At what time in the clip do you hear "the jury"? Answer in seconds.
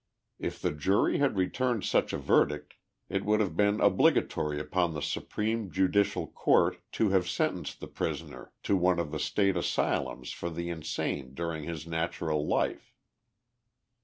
0.59-1.19